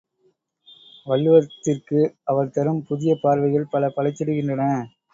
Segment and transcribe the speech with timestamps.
[1.07, 1.99] வள்ளுவத்திற்கு
[2.23, 4.63] அவர் தரும் புதிய பார்வைகள் பல பளிச்சிடுகின்றன.